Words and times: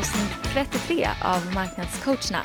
avsnitt 0.00 0.42
33 0.42 1.08
av 1.24 1.54
Marknadscoacherna. 1.54 2.42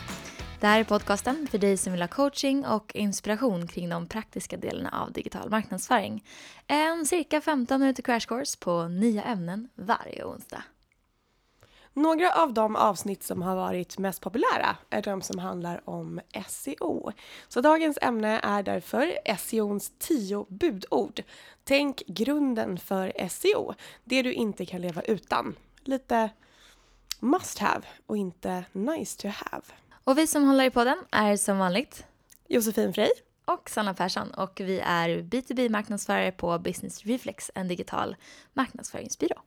Det 0.60 0.68
här 0.68 0.80
är 0.80 0.84
podcasten 0.84 1.48
för 1.52 1.58
dig 1.58 1.78
som 1.78 1.94
vill 1.94 2.02
ha 2.02 2.08
coaching 2.08 2.66
och 2.66 2.96
inspiration 2.96 3.68
kring 3.68 3.90
de 3.90 4.08
praktiska 4.08 4.58
delarna 4.58 5.02
av 5.02 5.12
digital 5.12 5.50
marknadsföring. 5.50 6.24
En 6.68 7.06
cirka 7.06 7.42
15 7.42 7.80
minuter 7.80 8.04
crash 8.04 8.20
course 8.28 8.58
på 8.60 8.88
nya 8.88 9.24
ämnen 9.24 9.70
varje 9.76 10.24
onsdag. 10.24 10.64
Några 11.94 12.32
av 12.32 12.54
de 12.54 12.76
avsnitt 12.76 13.24
som 13.24 13.42
har 13.42 13.56
varit 13.56 13.98
mest 13.98 14.22
populära 14.22 14.78
är 14.90 15.02
de 15.02 15.22
som 15.22 15.40
handlar 15.40 15.90
om 15.90 16.22
SEO. 16.48 17.12
Så 17.48 17.62
dagens 17.62 17.98
ämne 18.02 18.40
är 18.44 18.64
därför 18.64 19.18
SEOns 19.38 19.92
10 20.00 20.46
budord. 20.50 21.24
Tänk 21.64 22.04
grunden 22.08 22.78
för 22.78 23.28
SEO, 23.30 23.74
det 24.04 24.22
du 24.22 24.34
inte 24.34 24.66
kan 24.66 24.82
leva 24.82 25.02
utan. 25.02 25.56
Lite 25.84 26.30
must 27.20 27.60
have 27.60 27.82
och 28.06 28.18
inte 28.18 28.66
nice 28.72 29.22
to 29.22 29.28
have. 29.28 29.64
Och 30.04 30.18
vi 30.18 30.28
som 30.28 30.44
håller 30.44 30.64
i 30.64 30.70
podden 30.70 30.98
är 31.12 31.38
som 31.38 31.58
vanligt 31.58 32.06
Josefin 32.48 32.94
Frey. 32.94 33.10
och 33.46 33.70
Sanna 33.70 33.94
Persson 33.94 34.32
och 34.32 34.62
vi 34.64 34.80
är 34.80 35.10
B2B-marknadsförare 35.10 36.32
på 36.32 36.60
Business 36.60 37.06
Reflex, 37.06 37.52
en 37.56 37.68
digital 37.68 38.16
marknadsföringsbyrå. 38.54 39.42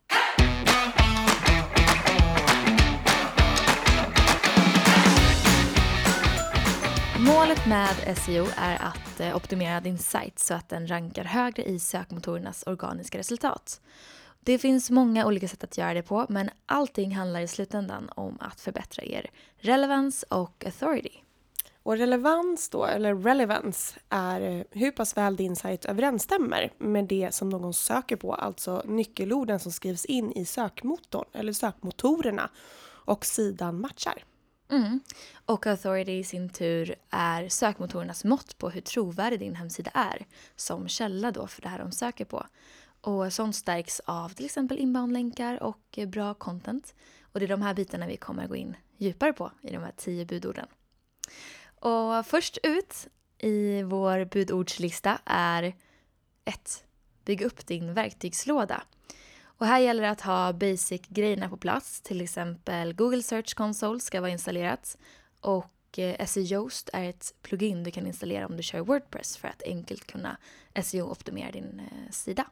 Målet 7.18 7.66
med 7.66 8.18
SEO 8.18 8.46
är 8.56 8.82
att 8.82 9.20
eh, 9.20 9.36
optimera 9.36 9.80
din 9.80 9.98
sajt 9.98 10.38
så 10.38 10.54
att 10.54 10.68
den 10.68 10.90
rankar 10.90 11.24
högre 11.24 11.64
i 11.64 11.78
sökmotorernas 11.78 12.64
organiska 12.66 13.18
resultat. 13.18 13.80
Det 14.48 14.58
finns 14.58 14.90
många 14.90 15.26
olika 15.26 15.48
sätt 15.48 15.64
att 15.64 15.78
göra 15.78 15.94
det 15.94 16.02
på 16.02 16.26
men 16.28 16.50
allting 16.66 17.16
handlar 17.16 17.40
i 17.40 17.48
slutändan 17.48 18.10
om 18.14 18.38
att 18.40 18.60
förbättra 18.60 19.04
er 19.04 19.30
relevans 19.58 20.22
och 20.22 20.64
authority. 20.66 21.22
Och 21.82 21.96
relevans 21.96 22.68
då, 22.68 22.84
eller 22.84 23.14
relevance, 23.14 23.98
är 24.08 24.40
eh, 24.40 24.62
hur 24.70 24.90
pass 24.90 25.16
väl 25.16 25.36
din 25.36 25.56
sajt 25.56 25.84
överensstämmer 25.84 26.72
med 26.78 27.04
det 27.04 27.34
som 27.34 27.48
någon 27.48 27.74
söker 27.74 28.16
på, 28.16 28.34
alltså 28.34 28.82
nyckelorden 28.86 29.60
som 29.60 29.72
skrivs 29.72 30.04
in 30.04 30.32
i 30.32 30.44
sökmotorn 30.44 31.28
eller 31.32 31.52
sökmotorerna 31.52 32.50
och 33.04 33.26
sidan 33.26 33.80
matchar. 33.80 34.24
Mm. 34.70 35.00
Och 35.46 35.66
authority 35.66 36.12
i 36.12 36.24
sin 36.24 36.48
tur 36.48 36.94
är 37.10 37.48
sökmotorernas 37.48 38.24
mått 38.24 38.58
på 38.58 38.70
hur 38.70 38.80
trovärdig 38.80 39.40
din 39.40 39.54
hemsida 39.54 39.90
är 39.94 40.26
som 40.56 40.88
källa 40.88 41.30
då 41.30 41.46
för 41.46 41.62
det 41.62 41.68
här 41.68 41.78
de 41.78 41.92
söker 41.92 42.24
på. 42.24 42.46
Och 43.00 43.32
sånt 43.32 43.56
stärks 43.56 44.00
av 44.04 44.28
till 44.28 44.44
exempel 44.44 44.78
inboundlänkar 44.78 45.62
och 45.62 45.98
bra 46.06 46.34
content. 46.34 46.94
Och 47.32 47.40
det 47.40 47.46
är 47.46 47.48
de 47.48 47.62
här 47.62 47.74
bitarna 47.74 48.06
vi 48.06 48.16
kommer 48.16 48.46
gå 48.46 48.56
in 48.56 48.76
djupare 48.96 49.32
på 49.32 49.52
i 49.62 49.70
de 49.70 49.82
här 49.82 49.92
tio 49.96 50.24
budorden. 50.24 50.66
Och 51.80 52.26
först 52.26 52.58
ut 52.62 53.08
i 53.38 53.82
vår 53.82 54.24
budordslista 54.24 55.18
är 55.24 55.74
1. 56.44 56.84
Bygg 57.24 57.42
upp 57.42 57.66
din 57.66 57.94
verktygslåda. 57.94 58.82
Och 59.42 59.66
här 59.66 59.78
gäller 59.78 60.02
det 60.02 60.10
att 60.10 60.20
ha 60.20 60.52
basic-grejerna 60.52 61.48
på 61.48 61.56
plats. 61.56 62.00
Till 62.00 62.20
exempel 62.20 62.94
Google 62.94 63.22
Search 63.22 63.54
Console 63.54 64.00
ska 64.00 64.20
vara 64.20 64.30
installerat. 64.30 64.98
Och 65.40 65.98
eh, 65.98 66.26
SEOst 66.26 66.88
SEO 66.88 66.98
är 66.98 67.10
ett 67.10 67.34
plugin 67.42 67.84
du 67.84 67.90
kan 67.90 68.06
installera 68.06 68.46
om 68.46 68.56
du 68.56 68.62
kör 68.62 68.80
Wordpress 68.80 69.36
för 69.36 69.48
att 69.48 69.62
enkelt 69.62 70.06
kunna 70.06 70.36
SEO-optimera 70.82 71.50
din 71.52 71.80
eh, 71.80 72.10
sida. 72.10 72.46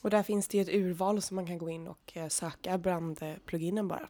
Och 0.00 0.10
där 0.10 0.22
finns 0.22 0.48
det 0.48 0.56
ju 0.56 0.62
ett 0.62 0.68
urval 0.68 1.22
som 1.22 1.34
man 1.34 1.46
kan 1.46 1.58
gå 1.58 1.70
in 1.70 1.88
och 1.88 2.12
eh, 2.14 2.28
söka 2.28 2.78
bland 2.78 3.22
eh, 3.22 3.34
pluginen 3.46 3.88
bara. 3.88 4.08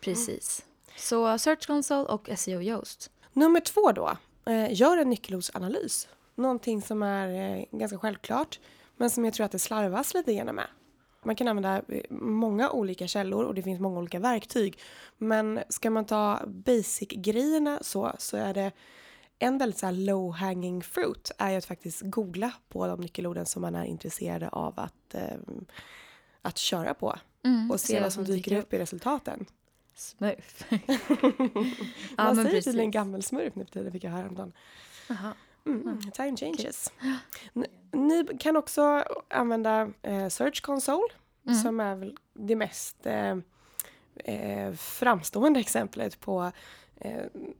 Precis. 0.00 0.64
Så 0.96 1.38
Search 1.38 1.66
Console 1.66 2.04
och 2.04 2.28
SEO 2.36 2.62
Yoast. 2.62 3.10
Nummer 3.32 3.60
två 3.60 3.92
då, 3.92 4.16
eh, 4.46 4.72
gör 4.72 4.96
en 4.96 5.10
nyckelordsanalys. 5.10 6.08
Någonting 6.34 6.82
som 6.82 7.02
är 7.02 7.66
ganska 7.70 7.98
självklart 7.98 8.60
men 8.96 9.10
som 9.10 9.24
jag 9.24 9.34
tror 9.34 9.46
att 9.46 9.52
det 9.52 9.58
slarvas 9.58 10.14
lite 10.14 10.34
grann 10.34 10.54
med. 10.54 10.66
Man 11.24 11.36
kan 11.36 11.48
använda 11.48 11.82
många 12.10 12.70
olika 12.70 13.06
källor 13.06 13.44
och 13.44 13.54
det 13.54 13.62
finns 13.62 13.80
många 13.80 13.98
olika 13.98 14.18
verktyg. 14.18 14.78
Men 15.18 15.60
ska 15.68 15.90
man 15.90 16.04
ta 16.04 16.40
basic-grejerna 16.46 17.78
så, 17.82 18.12
så 18.18 18.36
är 18.36 18.54
det 18.54 18.72
en 19.38 19.58
väldigt 19.58 19.78
så 19.78 19.90
low 19.90 20.32
hanging 20.34 20.82
fruit 20.82 21.30
är 21.38 21.50
ju 21.50 21.56
att 21.56 21.64
faktiskt 21.64 22.00
googla 22.04 22.52
på 22.68 22.86
de 22.86 23.00
nyckelorden 23.00 23.46
som 23.46 23.62
man 23.62 23.74
är 23.74 23.84
intresserad 23.84 24.48
av 24.52 24.74
att, 24.80 25.14
eh, 25.14 25.36
att 26.42 26.58
köra 26.58 26.94
på. 26.94 27.18
Mm, 27.44 27.70
Och 27.70 27.80
se 27.80 28.00
vad 28.00 28.12
som 28.12 28.24
dyker 28.24 28.56
upp 28.58 28.72
i 28.74 28.78
resultaten. 28.78 29.46
Smurf. 29.94 30.64
Man 30.70 30.80
men 32.16 32.34
säger 32.36 32.48
precis. 32.50 32.64
tydligen 32.64 32.90
gammelsmurf 32.90 33.54
nu 33.54 33.64
för 33.64 33.72
tiden 33.72 33.92
fick 33.92 34.04
jag 34.04 34.10
höra 34.10 34.20
häromdagen. 34.22 34.52
Mm, 35.66 36.00
time 36.10 36.36
changes. 36.36 36.92
N- 37.54 37.66
Ni 37.92 38.26
kan 38.40 38.56
också 38.56 39.04
använda 39.30 39.90
eh, 40.02 40.28
Search 40.28 40.62
Console 40.62 41.08
Mm. 41.46 41.58
som 41.62 41.80
är 41.80 41.94
väl 41.96 42.16
det 42.34 42.56
mest 42.56 43.06
eh, 43.06 43.36
eh, 44.16 44.72
framstående 44.74 45.60
exemplet 45.66 46.20
på 46.20 46.52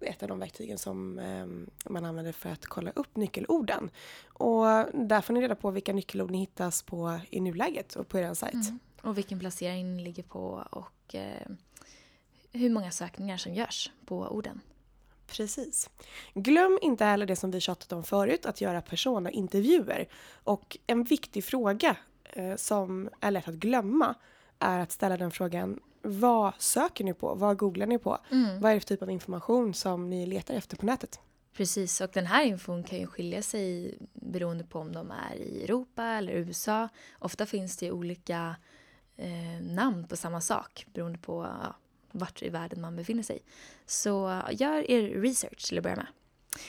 ett 0.01 0.23
av 0.23 0.29
de 0.29 0.39
verktygen 0.39 0.79
som 0.79 1.19
eh, 1.19 1.47
man 1.91 2.05
använder 2.05 2.33
för 2.33 2.51
att 2.51 2.67
kolla 2.67 2.91
upp 2.95 3.17
nyckelorden. 3.17 3.91
Och 4.29 4.65
där 4.93 5.21
får 5.21 5.35
ni 5.35 5.41
reda 5.41 5.55
på 5.55 5.71
vilka 5.71 5.93
nyckelord 5.93 6.31
ni 6.31 6.39
hittas 6.39 6.83
på 6.83 7.21
i 7.31 7.41
nuläget 7.41 7.97
och 7.97 8.09
på 8.09 8.19
er 8.19 8.35
sajt. 8.35 8.55
Mm. 8.55 8.79
Och 9.03 9.19
vilken 9.19 9.39
placering 9.39 9.97
ni 9.97 10.03
ligger 10.03 10.23
på 10.23 10.67
och 10.71 11.15
eh, 11.15 11.49
hur 12.53 12.71
många 12.71 12.91
sökningar 12.91 13.37
som 13.37 13.55
görs 13.55 13.91
på 14.07 14.19
orden. 14.19 14.61
Precis. 15.27 15.91
Glöm 16.35 16.79
inte 16.83 17.05
heller 17.05 17.27
det 17.27 17.37
som 17.37 17.51
vi 17.51 17.61
tjatat 17.61 17.93
om 17.93 18.05
förut, 18.05 18.47
att 18.47 18.61
göra 18.61 18.83
persona-intervjuer. 18.83 20.09
Och 20.45 20.79
en 20.87 21.05
viktig 21.05 21.45
fråga 21.45 21.97
eh, 22.25 22.57
som 22.57 23.09
är 23.21 23.31
lätt 23.31 23.49
att 23.49 23.55
glömma 23.55 24.15
är 24.59 24.79
att 24.79 24.93
ställa 24.93 25.17
den 25.17 25.31
frågan 25.31 25.81
vad 26.05 26.53
söker 26.59 27.05
ni 27.05 27.15
på? 27.15 27.35
Vad 27.35 27.57
googlar 27.57 27.87
ni 27.87 27.99
på? 27.99 28.19
Mm. 28.31 28.61
Vad 28.61 28.71
är 28.71 28.75
det 28.75 28.81
för 28.81 28.89
typ 28.89 29.03
av 29.03 29.11
information 29.11 29.75
som 29.75 30.11
ni 30.11 30.27
letar 30.27 30.55
efter 30.55 30.77
på 30.77 30.87
nätet? 30.87 31.21
Precis, 31.53 32.01
och 32.01 32.11
den 32.13 32.27
här 32.27 32.45
infon 32.45 32.83
kan 32.83 32.99
ju 32.99 33.07
skilja 33.07 33.43
sig 33.43 33.99
beroende 34.13 34.65
på 34.65 34.79
om 34.79 34.93
de 34.93 35.11
är 35.11 35.37
i 35.37 35.65
Europa 35.65 36.05
eller 36.05 36.33
USA. 36.33 36.89
Ofta 37.19 37.47
finns 37.47 37.77
det 37.77 37.91
olika 37.91 38.57
eh, 39.17 39.63
namn 39.63 40.07
på 40.07 40.17
samma 40.17 40.41
sak 40.41 40.87
beroende 40.93 41.19
på 41.19 41.43
ja, 41.63 41.77
vart 42.13 42.43
i 42.43 42.49
världen 42.49 42.81
man 42.81 42.97
befinner 42.97 43.23
sig. 43.23 43.43
Så 43.87 44.43
gör 44.51 44.91
er 44.91 45.21
research 45.21 45.69
till 45.69 45.79
att 45.79 45.85
börja 45.85 45.97
med. 45.97 46.07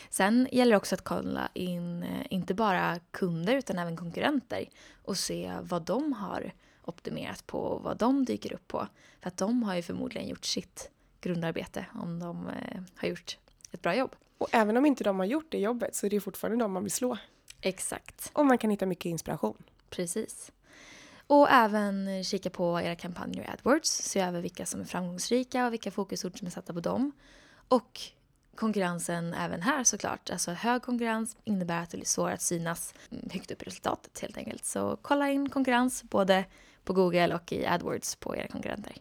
Sen 0.10 0.48
gäller 0.52 0.72
det 0.72 0.78
också 0.78 0.96
att 0.96 1.04
kolla 1.04 1.50
in 1.54 2.04
eh, 2.04 2.26
inte 2.30 2.54
bara 2.54 3.00
kunder 3.12 3.56
utan 3.56 3.80
även 3.80 3.98
konkurrenter 3.98 4.70
och 5.04 5.18
se 5.18 5.54
vad 5.62 5.82
de 5.82 6.14
har 6.14 6.54
optimerat 6.86 7.48
på 7.48 7.80
vad 7.84 7.98
de 7.98 8.26
dyker 8.26 8.54
upp 8.54 8.68
på. 8.68 8.88
För 9.22 9.28
att 9.28 9.38
de 9.38 9.64
har 9.64 9.76
ju 9.76 9.82
förmodligen 9.82 10.28
gjort 10.28 10.46
sitt 10.46 10.90
grundarbete 11.22 11.86
om 11.94 12.20
de 12.20 12.48
eh, 12.50 12.82
har 12.96 13.08
gjort 13.08 13.38
ett 13.72 13.82
bra 13.82 13.96
jobb. 13.96 14.16
Och 14.38 14.48
även 14.52 14.78
om 14.78 14.86
inte 14.86 15.04
de 15.04 15.20
har 15.20 15.26
gjort 15.26 15.46
det 15.50 15.60
jobbet 15.60 15.96
så 15.96 16.06
är 16.06 16.10
det 16.10 16.20
fortfarande 16.22 16.64
de 16.64 16.72
man 16.72 16.84
vill 16.84 16.92
slå. 16.92 17.18
Exakt, 17.62 18.32
Och 18.34 18.46
man 18.46 18.58
kan 18.58 18.70
hitta 18.70 18.86
mycket 18.86 19.06
inspiration. 19.06 19.64
precis. 19.90 20.52
Och 21.28 21.50
även 21.52 22.24
kika 22.24 22.50
på 22.50 22.82
era 22.82 22.96
kampanjer 22.96 23.44
i 23.44 23.48
AdWords, 23.48 23.90
se 23.90 24.20
över 24.20 24.42
vilka 24.42 24.66
som 24.66 24.82
är 24.82 24.86
framgångsrika 24.86 25.66
och 25.68 25.74
vilka 25.74 25.92
fokusord 25.92 26.38
som 26.38 26.48
är 26.48 26.52
satta 26.52 26.74
på 26.74 26.80
dem. 26.80 27.12
Och 27.68 28.02
konkurrensen 28.56 29.34
även 29.34 29.62
här 29.62 29.84
såklart. 29.84 30.30
Alltså 30.30 30.52
hög 30.52 30.82
konkurrens 30.82 31.38
innebär 31.44 31.82
att 31.84 31.90
det 31.90 31.98
blir 31.98 32.08
svårare 32.08 32.34
att 32.34 32.42
synas 32.42 32.94
högt 33.32 33.52
upp 33.52 33.62
i 33.62 33.66
resultatet 33.66 34.20
helt 34.20 34.38
enkelt. 34.38 34.66
Så 34.66 34.98
kolla 35.02 35.30
in 35.32 35.50
konkurrens 35.50 36.04
både 36.04 36.46
på 36.86 36.94
Google 36.94 37.36
och 37.36 37.52
i 37.52 37.66
AdWords 37.66 38.16
på 38.16 38.36
era 38.36 38.48
konkurrenter. 38.48 38.96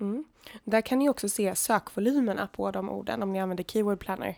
Mm. 0.00 0.24
Där 0.64 0.80
kan 0.80 0.98
ni 0.98 1.08
också 1.08 1.28
se 1.28 1.54
sökvolymerna 1.54 2.46
på 2.46 2.70
de 2.70 2.90
orden 2.90 3.22
om 3.22 3.32
ni 3.32 3.40
använder 3.40 3.64
Keyword 3.64 4.00
Planner. 4.00 4.36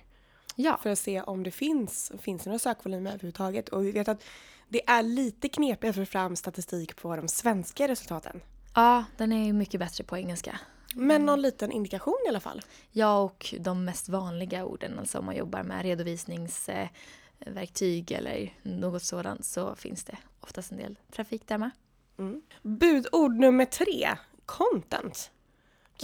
Ja, 0.57 0.79
för 0.83 0.91
att 0.91 0.99
se 0.99 1.23
om 1.23 1.43
det 1.43 1.51
finns, 1.51 2.13
finns 2.21 2.45
det 2.45 2.51
några 2.51 2.59
sökvolymer 2.59 3.11
överhuvudtaget. 3.11 3.69
Och 3.69 3.87
vi 3.87 3.93
vet 3.93 4.09
att 4.09 4.25
det 4.69 4.91
är 4.91 5.03
lite 5.03 5.49
knepigt 5.49 5.91
att 5.91 5.97
få 5.97 6.05
fram 6.05 6.37
statistik 6.37 6.97
på 6.97 7.17
de 7.17 7.29
svenska 7.29 7.89
resultaten. 7.89 8.41
ja 8.75 9.05
den 9.17 9.33
är 9.33 9.45
ju 9.45 9.53
mycket 9.53 9.81
bättre 9.81 10.05
på 10.05 10.17
engelska. 10.17 10.61
Men 10.95 11.27
någon 11.27 11.43
liten 11.43 11.73
indikation 11.73 12.19
i 12.27 12.29
alla 12.29 12.41
fall. 12.41 12.63
Ja, 12.91 13.21
och 13.21 13.55
de 13.61 13.85
mest 13.85 14.09
vanliga 14.09 14.65
orden, 14.65 14.99
alltså 14.99 15.19
om 15.19 15.25
man 15.25 15.37
jobbar 15.37 15.63
med 15.63 15.83
redovisningsverktyg 15.83 18.13
eller 18.13 18.53
något 18.63 19.03
sådant 19.03 19.45
så 19.45 19.75
finns 19.75 20.05
det 20.05 20.17
oftast 20.41 20.73
en 20.73 20.79
del 20.79 20.99
trafik 21.13 21.49
där 21.49 21.59
med. 21.59 21.71
Mm. 22.19 22.43
Budord 22.63 23.39
nummer 23.39 23.65
tre, 23.65 24.17
content. 24.47 25.31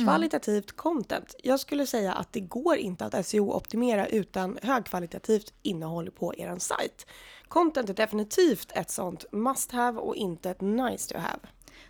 Kvalitativt 0.04 0.76
content. 0.76 1.34
Jag 1.42 1.60
skulle 1.60 1.86
säga 1.86 2.12
att 2.12 2.32
det 2.32 2.40
går 2.40 2.76
inte 2.76 3.04
att 3.04 3.26
SEO-optimera 3.26 4.06
utan 4.06 4.58
högkvalitativt 4.62 5.54
innehåll 5.62 6.10
på 6.10 6.34
er 6.34 6.58
sajt. 6.58 7.06
Content 7.48 7.90
är 7.90 7.94
definitivt 7.94 8.72
ett 8.74 8.90
sånt 8.90 9.24
must 9.32 9.72
have 9.72 10.00
och 10.00 10.16
inte 10.16 10.50
ett 10.50 10.60
nice 10.60 11.14
to 11.14 11.18
have. 11.18 11.38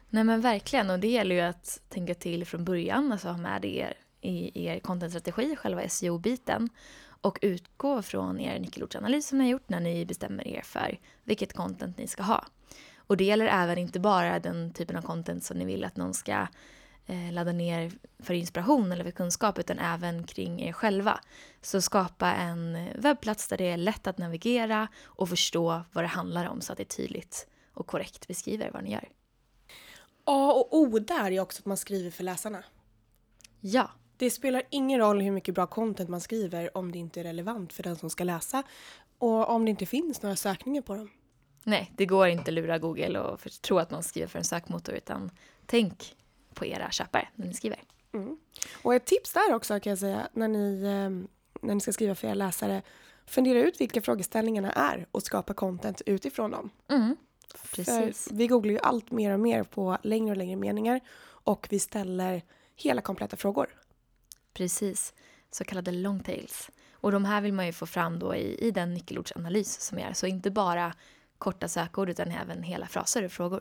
Nej 0.09 0.25
men 0.25 0.41
verkligen 0.41 0.91
och 0.91 0.99
det 0.99 1.09
gäller 1.09 1.35
ju 1.35 1.41
att 1.41 1.81
tänka 1.88 2.15
till 2.15 2.47
från 2.47 2.65
början, 2.65 3.12
alltså 3.12 3.29
ha 3.29 3.37
med 3.37 3.62
det 3.62 3.93
i 4.20 4.67
er 4.67 4.81
contentstrategi, 4.81 5.56
själva 5.56 5.88
SEO-biten 5.88 6.69
och 7.20 7.38
utgå 7.43 8.03
från 8.03 8.41
er 8.41 8.59
nyckelordsanalys 8.59 9.29
som 9.29 9.38
ni 9.38 9.44
har 9.44 9.50
gjort 9.50 9.69
när 9.69 9.81
ni 9.81 10.06
bestämmer 10.06 10.49
er 10.49 10.62
för 10.62 10.99
vilket 11.25 11.53
content 11.53 11.99
ni 11.99 12.06
ska 12.06 12.23
ha. 12.23 12.44
Och 13.08 13.16
det 13.16 13.25
gäller 13.25 13.46
även 13.46 13.78
inte 13.78 14.00
bara 14.00 14.38
den 14.38 14.72
typen 14.72 14.96
av 14.96 15.02
content 15.02 15.44
som 15.44 15.58
ni 15.58 15.64
vill 15.64 15.84
att 15.84 15.96
någon 15.96 16.14
ska 16.14 16.46
eh, 17.06 17.32
ladda 17.32 17.52
ner 17.52 17.93
för 18.19 18.34
inspiration 18.34 18.93
eller 18.93 19.05
för 19.05 19.10
kunskap 19.10 19.58
utan 19.58 19.78
även 19.78 20.25
kring 20.25 20.60
er 20.60 20.72
själva. 20.72 21.20
Så 21.62 21.81
skapa 21.81 22.32
en 22.34 22.88
webbplats 22.94 23.49
där 23.49 23.56
det 23.56 23.64
är 23.64 23.76
lätt 23.76 24.06
att 24.06 24.19
navigera 24.19 24.88
och 25.05 25.28
förstå 25.28 25.82
vad 25.93 26.05
det 26.05 26.08
handlar 26.08 26.49
om 26.49 26.60
så 26.60 26.72
att 26.72 26.76
det 26.76 26.82
är 26.82 26.96
tydligt 26.96 27.46
och 27.75 27.87
korrekt 27.87 28.28
beskriver 28.28 28.70
vad 28.70 28.84
ni 28.84 28.93
gör. 28.93 29.08
A 30.25 30.52
och 30.52 30.78
O 30.78 30.99
där 30.99 31.31
är 31.31 31.40
också 31.40 31.60
att 31.60 31.66
man 31.66 31.76
skriver 31.76 32.10
för 32.10 32.25
läsarna. 32.25 32.64
Ja, 33.60 33.90
Det 34.16 34.31
spelar 34.31 34.62
ingen 34.70 35.00
roll 35.00 35.20
hur 35.20 35.31
mycket 35.31 35.55
bra 35.55 35.66
content 35.66 36.08
man 36.08 36.20
skriver 36.20 36.76
om 36.76 36.93
det 36.93 36.99
inte 36.99 37.20
är 37.20 37.25
relevant 37.25 37.72
för 37.72 37.82
den 37.82 37.96
som 37.96 38.10
ska 38.10 38.25
läsa 38.25 38.62
och 39.19 39.50
om 39.50 39.64
det 39.64 39.70
inte 39.70 39.87
finns 39.87 40.22
några 40.22 40.37
sökningar 40.37 40.82
på 40.82 40.94
dem. 40.94 41.10
Nej, 41.64 41.93
det 41.96 42.06
går 42.06 42.28
inte 42.28 42.50
att 42.50 42.55
lura 42.55 42.78
Google 42.78 43.20
och 43.20 43.40
för, 43.40 43.50
tro 43.50 43.78
att 43.78 43.90
man 43.90 44.02
skriver 44.02 44.28
för 44.28 44.38
en 44.38 44.44
sökmotor 44.44 44.94
utan 44.94 45.31
tänk 45.66 46.16
på 46.55 46.66
era 46.66 46.90
köpare 46.90 47.28
när 47.34 47.46
ni 47.46 47.55
skriver. 47.55 47.78
Och 48.82 48.94
ett 48.94 49.06
tips 49.06 49.32
där 49.32 49.55
också 49.55 49.81
kan 49.81 49.90
jag 49.90 49.99
säga 49.99 50.28
när 50.32 50.49
ni, 50.49 50.82
eh, 50.82 51.28
när 51.62 51.75
ni 51.75 51.81
ska 51.81 51.93
skriva 51.93 52.14
för 52.14 52.26
era 52.26 52.34
läsare. 52.34 52.82
Fundera 53.26 53.58
ut 53.58 53.81
vilka 53.81 54.02
frågeställningarna 54.02 54.72
är 54.72 55.06
och 55.12 55.22
skapa 55.22 55.55
content 55.55 56.02
utifrån 56.06 56.50
dem. 56.50 56.70
Mm. 56.88 57.16
Precis. 57.75 58.28
För 58.28 58.34
vi 58.34 58.46
googlar 58.46 58.72
ju 58.72 58.78
allt 58.78 59.10
mer 59.10 59.32
och 59.32 59.40
mer 59.40 59.62
på 59.62 59.99
längre 60.02 60.31
och 60.31 60.37
längre 60.37 60.56
meningar 60.56 61.00
och 61.25 61.66
vi 61.70 61.78
ställer 61.78 62.43
hela 62.76 63.02
kompletta 63.02 63.37
frågor. 63.37 63.69
Precis, 64.52 65.14
så 65.50 65.64
kallade 65.64 65.93
long 65.93 66.20
tails. 66.20 66.70
Och 66.93 67.12
de 67.12 67.25
här 67.25 67.40
vill 67.40 67.52
man 67.52 67.66
ju 67.66 67.72
få 67.72 67.87
fram 67.87 68.19
då 68.19 68.34
i, 68.34 68.66
i 68.66 68.70
den 68.70 68.94
nyckelordsanalys 68.94 69.81
som 69.81 69.99
är. 69.99 70.12
Så 70.12 70.26
inte 70.26 70.50
bara 70.50 70.94
korta 71.38 71.69
sökord 71.69 72.11
utan 72.11 72.31
även 72.31 72.62
hela 72.62 72.87
fraser 72.87 73.25
och 73.25 73.32
frågor. 73.32 73.61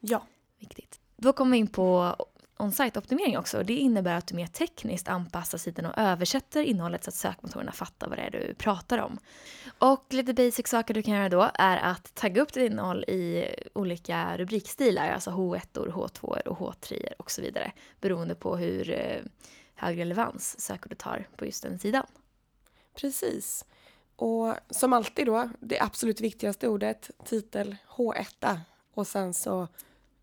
Ja. 0.00 0.26
Viktigt. 0.58 1.00
Då 1.16 1.32
kommer 1.32 1.52
vi 1.52 1.58
in 1.58 1.66
på 1.66 2.16
on-site-optimering 2.62 3.38
också. 3.38 3.62
Det 3.62 3.76
innebär 3.76 4.14
att 4.14 4.26
du 4.26 4.34
mer 4.34 4.46
tekniskt 4.46 5.08
anpassar 5.08 5.58
sidan 5.58 5.86
och 5.86 5.98
översätter 5.98 6.62
innehållet 6.62 7.04
så 7.04 7.10
att 7.10 7.14
sökmotorerna 7.14 7.72
fattar 7.72 8.08
vad 8.08 8.18
det 8.18 8.22
är 8.22 8.30
du 8.30 8.54
pratar 8.54 8.98
om. 8.98 9.18
Och 9.78 10.06
lite 10.10 10.34
basic 10.34 10.68
saker 10.68 10.94
du 10.94 11.02
kan 11.02 11.14
göra 11.14 11.28
då 11.28 11.50
är 11.54 11.76
att 11.76 12.14
tagga 12.14 12.42
upp 12.42 12.52
ditt 12.52 12.70
innehåll 12.70 13.04
i 13.04 13.46
olika 13.72 14.36
rubrikstilar, 14.36 15.10
alltså 15.10 15.30
H1, 15.30 15.60
H2 15.72 16.46
och 16.46 16.58
H3 16.58 17.12
och 17.18 17.30
så 17.30 17.42
vidare. 17.42 17.72
Beroende 18.00 18.34
på 18.34 18.56
hur 18.56 18.90
eh, 18.90 19.22
hög 19.74 19.98
relevans 19.98 20.60
sökordet 20.60 21.02
har 21.02 21.28
på 21.36 21.46
just 21.46 21.62
den 21.62 21.78
sidan. 21.78 22.06
Precis. 22.94 23.64
Och 24.22 24.54
som 24.70 24.92
alltid 24.92 25.26
då, 25.26 25.48
det 25.60 25.80
absolut 25.80 26.20
viktigaste 26.20 26.68
ordet, 26.68 27.10
titel 27.24 27.76
H1 27.96 28.58
och 28.94 29.06
sen 29.06 29.34
så 29.34 29.68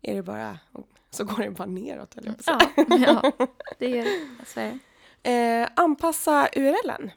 är 0.02 0.14
det 0.14 0.22
bara, 0.22 0.58
så 1.10 1.24
går 1.24 1.42
det 1.42 1.50
bara 1.50 1.68
neråt 1.68 2.14
höll 2.14 2.26
jag 2.26 2.44
på 2.44 2.52
att 2.52 2.60
säga. 2.60 2.86
Ja, 3.06 3.22
ja 3.38 3.46
det 3.78 3.88
gör 3.88 4.04
det. 4.04 4.20
Det. 5.22 5.62
Eh, 5.62 5.68
anpassa 5.76 6.48
URLen. 6.56 7.10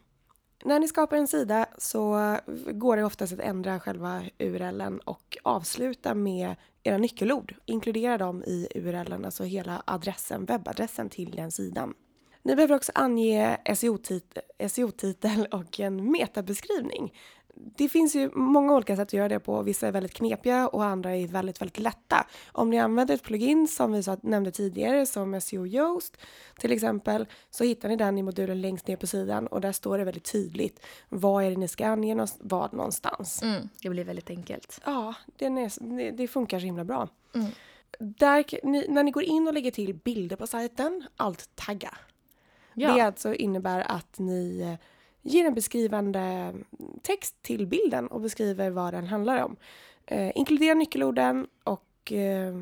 När 0.63 0.80
ni 0.80 0.88
skapar 0.88 1.18
en 1.18 1.27
sida 1.27 1.65
så 1.77 2.38
går 2.71 2.97
det 2.97 3.03
oftast 3.03 3.33
att 3.33 3.39
ändra 3.39 3.80
själva 3.80 4.21
URLen 4.39 5.00
och 5.00 5.38
avsluta 5.44 6.13
med 6.13 6.56
era 6.83 6.97
nyckelord. 6.97 7.56
Inkludera 7.65 8.18
dem 8.18 8.44
i 8.44 8.68
URLen, 8.75 9.25
alltså 9.25 9.44
hela 9.44 9.83
adressen, 9.85 10.45
webbadressen 10.45 11.09
till 11.09 11.31
den 11.31 11.51
sidan. 11.51 11.94
Ni 12.44 12.56
behöver 12.56 12.75
också 12.75 12.92
ange 12.95 13.57
SEO-tit- 13.66 14.68
SEO-titel 14.68 15.48
och 15.51 15.80
en 15.80 16.12
metabeskrivning. 16.12 17.13
Det 17.56 17.90
finns 17.90 18.16
ju 18.16 18.30
många 18.34 18.75
olika 18.75 18.95
sätt 18.95 19.07
att 19.07 19.13
göra 19.13 19.30
det 19.30 19.40
på. 19.40 19.62
Vissa 19.62 19.88
är 19.88 19.92
väldigt 19.92 20.13
knepiga 20.13 20.68
och 20.68 20.84
andra 20.84 21.16
är 21.16 21.28
väldigt, 21.28 21.62
väldigt 21.62 21.80
lätta. 21.80 22.28
Om 22.51 22.69
ni 22.69 22.80
använder 22.80 23.16
ett 23.16 23.24
plugin 23.24 23.68
som 23.68 23.92
vi 23.92 24.04
nämnde 24.22 24.51
tidigare 24.51 25.06
som 25.06 25.42
SEO 25.42 25.68
Yoast 25.68 26.18
till 26.60 26.72
exempel 26.72 27.25
så 27.50 27.63
hittar 27.63 27.90
ni 27.90 27.95
den 27.95 28.18
i 28.18 28.24
modulen 28.24 28.62
längst 28.62 28.88
ner 28.88 28.95
på 28.95 29.07
sidan 29.07 29.48
och 29.48 29.62
där 29.62 29.72
står 29.72 29.98
det 29.98 30.04
väldigt 30.04 30.31
tydligt 30.31 30.86
vad 31.10 31.44
är 31.44 31.50
det 31.50 31.57
ni 31.57 31.68
ska 31.68 31.88
ange 31.88 32.28
vad 32.40 32.74
någonstans. 32.74 33.44
Mm, 33.44 33.69
det 33.81 33.90
blir 33.90 34.04
väldigt 34.04 34.30
enkelt. 34.30 34.81
Ja, 34.86 35.13
är, 35.40 35.98
det, 35.98 36.12
det 36.12 36.28
funkar 36.28 36.60
så 36.60 36.66
himla 36.66 36.84
bra. 36.84 37.10
Mm. 37.36 37.48
Där, 38.00 38.45
ni, 38.63 38.86
när 38.90 39.04
ni 39.04 39.12
går 39.12 39.24
in 39.24 39.48
och 39.48 39.54
lägger 39.54 39.72
till 39.72 39.94
bilder 39.94 40.36
på 40.36 40.48
sajten, 40.48 41.04
allt 41.16 41.56
tagga. 41.56 41.98
Det 42.75 43.02
alltså 43.02 43.34
innebär 43.34 43.92
att 43.92 44.20
ni 44.20 44.62
eh, 44.62 44.88
ger 45.22 45.46
en 45.46 45.54
beskrivande 45.54 46.54
text 47.02 47.42
till 47.42 47.68
bilden 47.68 48.08
och 48.08 48.22
beskriver 48.22 48.70
vad 48.70 48.94
den 48.94 49.08
handlar 49.08 49.44
om. 49.44 49.56
Eh, 50.06 50.31
inkludera 50.36 50.74
nyckelorden 50.74 51.48
och 51.64 52.12
eh, 52.12 52.62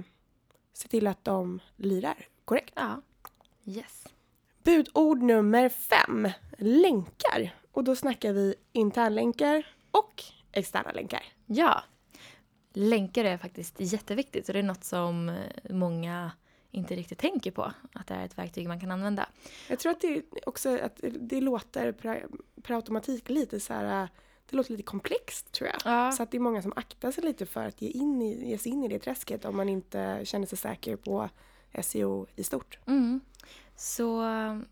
se 0.74 0.88
till 0.88 1.08
att 1.08 1.24
de 1.24 1.60
lirar 1.75 2.28
korrekt. 2.46 2.74
Ja. 2.75 3.02
Yes. 3.66 4.08
Budord 4.63 5.22
nummer 5.22 5.69
fem, 5.69 6.30
länkar. 6.57 7.56
Och 7.72 7.84
då 7.84 7.96
snackar 7.96 8.34
vi 8.34 8.56
internlänkar 8.72 9.68
och 9.92 10.24
externa 10.52 10.92
länkar. 10.92 11.24
Ja. 11.46 11.84
Länkar 12.74 13.25
är 13.25 13.38
faktiskt 13.38 13.75
jätteviktigt 13.80 14.48
och 14.48 14.54
det 14.54 14.60
är 14.60 14.64
något 14.64 14.84
som 14.84 15.30
eh, 15.30 15.36
många 15.69 16.31
inte 16.71 16.95
riktigt 16.95 17.19
tänker 17.19 17.51
på. 17.51 17.71
Att 17.94 18.07
det 18.07 18.13
är 18.13 18.25
ett 18.25 18.38
verktyg 18.38 18.68
man 18.68 18.79
kan 18.79 18.91
använda. 18.91 19.29
Jag 19.68 19.79
tror 19.79 19.91
att 19.91 20.01
det 20.01 20.23
också 20.45 20.77
att 20.77 21.00
det 21.19 21.41
låter 21.41 21.91
per, 21.91 22.25
per 22.63 22.75
automatik 22.75 23.29
lite 23.29 23.59
så 23.59 23.73
här, 23.73 24.09
det 24.50 24.56
låter 24.56 24.71
lite 24.71 24.83
komplext 24.83 25.51
tror 25.51 25.69
jag. 25.69 25.94
Ja. 25.94 26.12
Så 26.12 26.23
att 26.23 26.31
det 26.31 26.38
är 26.38 26.39
många 26.39 26.62
som 26.62 26.73
aktar 26.75 27.12
sig 27.12 27.23
lite 27.23 27.45
för 27.45 27.65
att 27.65 27.81
ge, 27.81 27.89
in 27.89 28.21
i, 28.21 28.50
ge 28.50 28.57
sig 28.57 28.71
in 28.71 28.83
i 28.83 28.88
det 28.88 29.00
träsket 29.00 29.45
om 29.45 29.57
man 29.57 29.69
inte 29.69 30.21
känner 30.23 30.45
sig 30.45 30.57
säker 30.57 30.95
på 30.95 31.29
SEO 31.81 32.27
i 32.35 32.44
stort. 32.44 32.79
Mm. 32.88 33.21
Så 33.75 34.23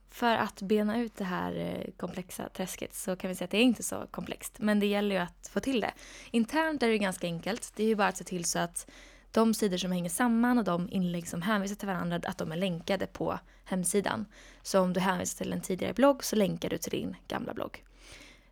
för 0.09 0.35
att 0.35 0.61
bena 0.61 0.99
ut 0.99 1.15
det 1.15 1.23
här 1.23 1.55
eh, 1.55 1.91
komplexa 1.97 2.49
träsket 2.49 2.93
så 2.93 3.15
kan 3.15 3.29
vi 3.29 3.35
säga 3.35 3.45
att 3.45 3.51
det 3.51 3.57
är 3.57 3.63
inte 3.63 3.83
så 3.83 4.07
komplext. 4.11 4.55
Men 4.59 4.79
det 4.79 4.85
gäller 4.85 5.15
ju 5.15 5.21
att 5.21 5.49
få 5.53 5.59
till 5.59 5.81
det. 5.81 5.93
Internt 6.31 6.83
är 6.83 6.89
det 6.89 6.97
ganska 6.97 7.27
enkelt. 7.27 7.71
Det 7.75 7.83
är 7.83 7.87
ju 7.87 7.95
bara 7.95 8.07
att 8.07 8.17
se 8.17 8.23
till 8.23 8.45
så 8.45 8.59
att 8.59 8.89
de 9.31 9.53
sidor 9.53 9.77
som 9.77 9.91
hänger 9.91 10.09
samman 10.09 10.57
och 10.57 10.63
de 10.63 10.89
inlägg 10.89 11.27
som 11.27 11.41
hänvisar 11.41 11.75
till 11.75 11.87
varandra, 11.87 12.21
att 12.23 12.37
de 12.37 12.51
är 12.51 12.57
länkade 12.57 13.07
på 13.07 13.39
hemsidan. 13.63 14.25
Så 14.61 14.79
om 14.81 14.93
du 14.93 14.99
hänvisar 14.99 15.43
till 15.43 15.53
en 15.53 15.61
tidigare 15.61 15.93
blogg 15.93 16.23
så 16.23 16.35
länkar 16.35 16.69
du 16.69 16.77
till 16.77 16.91
din 16.91 17.15
gamla 17.27 17.53
blogg. 17.53 17.83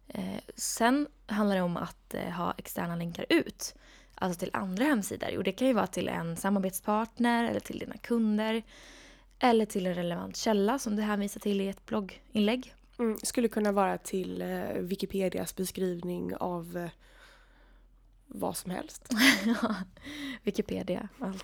Eh, 0.07 0.39
sen 0.55 1.07
handlar 1.25 1.55
det 1.55 1.61
om 1.61 1.77
att 1.77 2.13
eh, 2.13 2.29
ha 2.29 2.53
externa 2.57 2.95
länkar 2.95 3.25
ut. 3.29 3.75
Alltså 4.15 4.39
till 4.39 4.49
andra 4.53 4.83
hemsidor. 4.83 5.37
Och 5.37 5.43
det 5.43 5.51
kan 5.51 5.67
ju 5.67 5.73
vara 5.73 5.87
till 5.87 6.07
en 6.07 6.37
samarbetspartner 6.37 7.49
eller 7.49 7.59
till 7.59 7.79
dina 7.79 7.97
kunder. 7.97 8.63
Eller 9.39 9.65
till 9.65 9.85
en 9.85 9.95
relevant 9.95 10.37
källa 10.37 10.79
som 10.79 10.95
du 10.95 11.01
hänvisar 11.01 11.39
till 11.39 11.61
i 11.61 11.67
ett 11.67 11.85
blogginlägg. 11.85 12.73
Mm, 12.99 13.17
skulle 13.23 13.47
kunna 13.47 13.71
vara 13.71 13.97
till 13.97 14.41
eh, 14.41 14.63
Wikipedias 14.79 15.55
beskrivning 15.55 16.35
av 16.35 16.77
eh, 16.77 16.89
vad 18.27 18.57
som 18.57 18.71
helst. 18.71 19.13
Wikipedia 20.43 21.09
allt. 21.19 21.43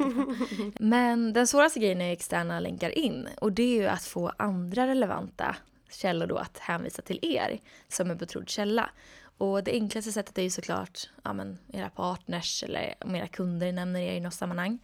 Men 0.80 1.34
den 1.34 1.48
svåraste 1.48 1.80
grejen 1.80 2.02
är 2.02 2.12
externa 2.12 2.60
länkar 2.60 2.98
in. 2.98 3.28
Och 3.42 3.52
det 3.52 3.64
är 3.64 3.82
ju 3.82 3.88
att 3.88 4.04
få 4.04 4.32
andra 4.38 4.88
relevanta 4.88 5.56
källor 5.92 6.28
då 6.28 6.38
att 6.38 6.58
hänvisa 6.58 7.02
till 7.02 7.20
er 7.22 7.60
som 7.88 8.12
en 8.12 8.18
betrodd 8.18 8.50
källa. 8.50 8.90
Och 9.38 9.64
det 9.64 9.72
enklaste 9.72 10.12
sättet 10.12 10.38
är 10.38 10.42
ju 10.42 10.50
såklart 10.50 11.10
ja, 11.24 11.34
men, 11.34 11.58
era 11.74 11.90
partners 11.90 12.64
eller 12.64 12.96
om 13.00 13.16
era 13.16 13.28
kunder 13.28 13.72
nämner 13.72 14.00
er 14.00 14.14
i 14.14 14.20
något 14.20 14.34
sammanhang. 14.34 14.80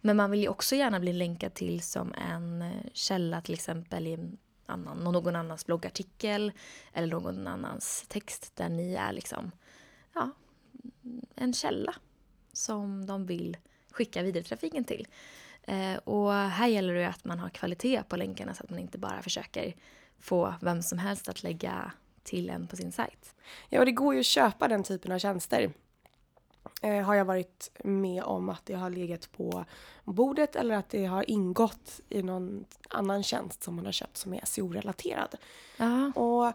Men 0.00 0.16
man 0.16 0.30
vill 0.30 0.40
ju 0.40 0.48
också 0.48 0.76
gärna 0.76 1.00
bli 1.00 1.12
länkad 1.12 1.54
till 1.54 1.82
som 1.82 2.14
en 2.14 2.62
eh, 2.62 2.70
källa 2.92 3.40
till 3.40 3.54
exempel 3.54 4.06
i 4.06 4.18
annan, 4.66 4.98
någon 4.98 5.36
annans 5.36 5.66
bloggartikel 5.66 6.52
eller 6.92 7.06
någon 7.06 7.46
annans 7.46 8.04
text 8.08 8.56
där 8.56 8.68
ni 8.68 8.94
är 8.94 9.12
liksom 9.12 9.50
ja, 10.14 10.30
en 11.34 11.52
källa 11.52 11.94
som 12.52 13.06
de 13.06 13.26
vill 13.26 13.56
skicka 13.90 14.22
vidare 14.22 14.44
trafiken 14.44 14.84
till. 14.84 15.08
Eh, 15.62 15.96
och 15.96 16.32
här 16.32 16.66
gäller 16.66 16.94
det 16.94 17.08
att 17.08 17.24
man 17.24 17.38
har 17.38 17.48
kvalitet 17.48 18.02
på 18.08 18.16
länkarna 18.16 18.54
så 18.54 18.64
att 18.64 18.70
man 18.70 18.78
inte 18.78 18.98
bara 18.98 19.22
försöker 19.22 19.74
få 20.18 20.54
vem 20.60 20.82
som 20.82 20.98
helst 20.98 21.28
att 21.28 21.42
lägga 21.42 21.92
till 22.22 22.50
en 22.50 22.66
på 22.66 22.76
sin 22.76 22.92
sajt. 22.92 23.34
Ja, 23.68 23.78
och 23.78 23.86
det 23.86 23.92
går 23.92 24.14
ju 24.14 24.20
att 24.20 24.26
köpa 24.26 24.68
den 24.68 24.82
typen 24.82 25.12
av 25.12 25.18
tjänster. 25.18 25.72
Eh, 26.82 27.02
har 27.02 27.14
jag 27.14 27.24
varit 27.24 27.70
med 27.84 28.22
om 28.22 28.48
att 28.48 28.66
det 28.66 28.74
har 28.74 28.90
legat 28.90 29.32
på 29.32 29.64
bordet 30.04 30.56
eller 30.56 30.74
att 30.74 30.88
det 30.88 31.04
har 31.04 31.30
ingått 31.30 32.00
i 32.08 32.22
någon 32.22 32.64
annan 32.88 33.22
tjänst 33.22 33.62
som 33.62 33.74
man 33.74 33.84
har 33.84 33.92
köpt 33.92 34.16
som 34.16 34.34
är 34.34 34.44
SEO-relaterad. 34.44 35.34
Och 36.14 36.52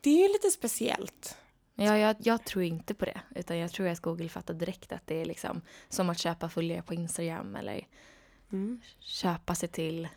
det 0.00 0.10
är 0.10 0.22
ju 0.22 0.32
lite 0.32 0.50
speciellt. 0.50 1.36
Ja, 1.80 1.98
jag, 1.98 2.16
jag 2.18 2.44
tror 2.44 2.64
inte 2.64 2.94
på 2.94 3.04
det. 3.04 3.20
Utan 3.34 3.58
jag 3.58 3.70
tror 3.72 3.88
att 3.88 4.00
Google 4.00 4.28
fattar 4.28 4.54
direkt 4.54 4.92
att 4.92 5.06
det 5.06 5.14
är 5.20 5.24
liksom 5.24 5.60
som 5.88 6.10
att 6.10 6.18
köpa 6.18 6.48
följare 6.48 6.82
på 6.82 6.94
Instagram 6.94 7.56
eller 7.56 7.86
Mm. 8.52 8.80
köpa 8.98 9.54
sig 9.54 9.68
till 9.68 10.08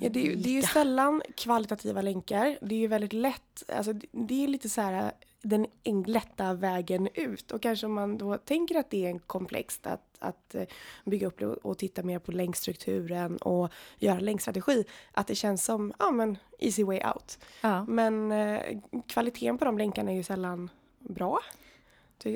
Ja, 0.00 0.08
det, 0.08 0.20
är, 0.20 0.24
ju- 0.24 0.34
det 0.36 0.48
är 0.50 0.54
ju 0.54 0.62
sällan 0.62 1.22
kvalitativa 1.36 2.02
länkar. 2.02 2.58
Det 2.60 2.74
är 2.74 2.78
ju 2.78 2.86
väldigt 2.86 3.12
lätt, 3.12 3.62
alltså 3.68 3.92
det, 4.12 4.44
är 4.44 4.48
lite 4.48 4.68
så 4.68 4.80
här 4.80 5.12
den 5.42 5.66
en- 5.84 6.02
lätta 6.02 6.54
vägen 6.54 7.08
ut. 7.14 7.52
Och 7.52 7.62
kanske 7.62 7.86
om 7.86 7.92
man 7.94 8.18
då 8.18 8.38
tänker 8.38 8.74
att 8.78 8.90
det 8.90 9.06
är 9.06 9.10
en 9.10 9.18
komplext 9.18 9.86
att, 9.86 10.16
att 10.18 10.54
eh, 10.54 10.64
bygga 11.04 11.26
upp 11.26 11.38
det 11.38 11.46
och, 11.46 11.56
och 11.70 11.78
titta 11.78 12.02
mer 12.02 12.18
på 12.18 12.32
länkstrukturen 12.32 13.36
och 13.36 13.70
göra 13.98 14.18
länkstrategi. 14.20 14.84
Att 15.12 15.26
det 15.26 15.34
känns 15.34 15.64
som, 15.64 15.92
ja 15.98 16.10
men, 16.10 16.38
easy 16.58 16.84
way 16.84 17.00
out. 17.14 17.38
Ja, 17.60 17.84
Men 17.84 18.32
eh, 18.32 18.60
kvaliteten 19.08 19.58
på 19.58 19.64
de 19.64 19.78
länkarna 19.78 20.10
är 20.10 20.16
ju 20.16 20.22
sällan 20.22 20.70
bra. 21.08 21.40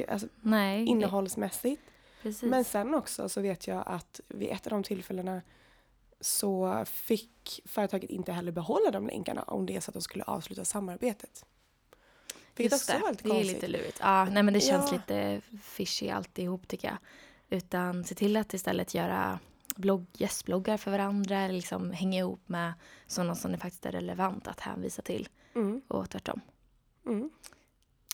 Alltså, 0.09 0.29
nej. 0.41 0.85
innehållsmässigt. 0.87 1.83
Precis. 2.23 2.43
Men 2.43 2.65
sen 2.65 2.95
också 2.95 3.29
så 3.29 3.41
vet 3.41 3.67
jag 3.67 3.83
att 3.87 4.21
vid 4.29 4.49
ett 4.51 4.67
av 4.67 4.71
de 4.71 4.83
tillfällena 4.83 5.43
så 6.21 6.85
fick 6.87 7.61
företaget 7.65 8.11
inte 8.11 8.33
heller 8.33 8.53
behålla 8.53 8.91
de 8.91 9.07
länkarna 9.07 9.43
om 9.43 9.67
det 9.67 9.77
är 9.77 9.81
så 9.81 9.91
att 9.91 9.95
de 9.95 10.03
skulle 10.03 10.25
avsluta 10.25 10.65
samarbetet. 10.65 11.45
Vilket 12.57 12.73
Just 12.73 12.91
också 12.91 12.99
det, 12.99 13.03
var 13.05 13.11
lite 13.11 13.23
det 13.23 13.29
är 13.29 13.35
konstigt. 13.35 13.53
lite 13.55 13.69
lurigt. 13.69 13.99
Ja, 14.01 14.25
nej 14.25 14.43
men 14.43 14.55
det 14.55 14.61
känns 14.61 14.93
Ja. 14.93 14.97
lite 14.97 15.41
fishy 15.63 16.09
alltihop 16.11 16.69
tycker 16.69 16.89
jag. 16.89 16.97
Utan 17.59 18.05
se 18.05 18.15
till 18.15 18.37
att 18.37 18.55
istället 18.55 18.95
göra 18.95 19.39
blogg, 19.77 20.07
gästbloggar 20.13 20.77
för 20.77 20.91
varandra 20.91 21.39
eller 21.41 21.55
liksom 21.55 21.91
hänga 21.91 22.19
ihop 22.19 22.49
med 22.49 22.73
sådana 23.07 23.35
som 23.35 23.53
det 23.53 23.59
faktiskt 23.59 23.87
är 23.87 23.93
relevant 23.93 24.49
att 24.49 24.61
hänvisa 24.61 25.03
till 25.03 25.29
Mm, 25.55 25.83
och 25.89 26.11
tvärtom. 26.11 26.41
mm. 27.07 27.31